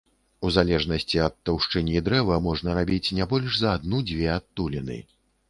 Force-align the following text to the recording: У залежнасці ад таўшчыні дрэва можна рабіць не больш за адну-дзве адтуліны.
У 0.47 0.49
залежнасці 0.53 1.19
ад 1.25 1.35
таўшчыні 1.49 2.01
дрэва 2.07 2.39
можна 2.47 2.77
рабіць 2.79 3.13
не 3.19 3.29
больш 3.35 3.51
за 3.61 3.71
адну-дзве 3.77 4.33
адтуліны. 4.41 4.99